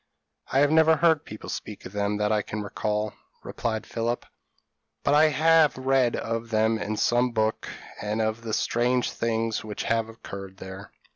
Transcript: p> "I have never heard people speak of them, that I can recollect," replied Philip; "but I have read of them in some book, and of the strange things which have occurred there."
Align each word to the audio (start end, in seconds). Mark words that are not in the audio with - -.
p> 0.49 0.57
"I 0.57 0.61
have 0.61 0.71
never 0.71 0.95
heard 0.95 1.25
people 1.25 1.47
speak 1.47 1.85
of 1.85 1.91
them, 1.91 2.17
that 2.17 2.31
I 2.31 2.41
can 2.41 2.63
recollect," 2.63 3.15
replied 3.43 3.85
Philip; 3.85 4.25
"but 5.03 5.13
I 5.13 5.25
have 5.25 5.77
read 5.77 6.15
of 6.15 6.49
them 6.49 6.79
in 6.79 6.97
some 6.97 7.33
book, 7.33 7.69
and 8.01 8.19
of 8.19 8.41
the 8.41 8.51
strange 8.53 9.11
things 9.11 9.63
which 9.63 9.83
have 9.83 10.09
occurred 10.09 10.57
there." 10.57 10.89